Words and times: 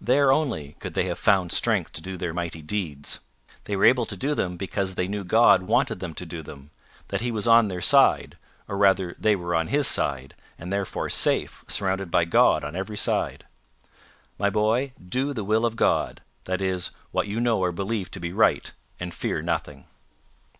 There 0.00 0.32
only 0.32 0.74
could 0.80 0.94
they 0.94 1.04
have 1.04 1.20
found 1.20 1.52
strength 1.52 1.92
to 1.92 2.02
do 2.02 2.16
their 2.16 2.34
mighty 2.34 2.60
deeds. 2.62 3.20
They 3.66 3.76
were 3.76 3.84
able 3.84 4.06
to 4.06 4.16
do 4.16 4.34
them 4.34 4.56
because 4.56 4.96
they 4.96 5.06
knew 5.06 5.22
God 5.22 5.62
wanted 5.62 6.00
them 6.00 6.14
to 6.14 6.26
do 6.26 6.42
them, 6.42 6.72
that 7.06 7.20
he 7.20 7.30
was 7.30 7.46
on 7.46 7.68
their 7.68 7.80
side, 7.80 8.36
or 8.66 8.76
rather 8.76 9.14
they 9.20 9.36
were 9.36 9.54
on 9.54 9.68
his 9.68 9.86
side, 9.86 10.34
and 10.58 10.72
therefore 10.72 11.08
safe, 11.08 11.64
surrounded 11.68 12.10
by 12.10 12.24
God 12.24 12.64
on 12.64 12.74
every 12.74 12.96
side. 12.96 13.46
My 14.36 14.50
boy, 14.50 14.94
do 14.98 15.32
the 15.32 15.44
will 15.44 15.64
of 15.64 15.76
God 15.76 16.22
that 16.42 16.60
is, 16.60 16.90
what 17.12 17.28
you 17.28 17.38
know 17.38 17.60
or 17.60 17.70
believe 17.70 18.10
to 18.10 18.18
be 18.18 18.32
right, 18.32 18.72
and 18.98 19.14
fear 19.14 19.42
nothing." 19.42 19.84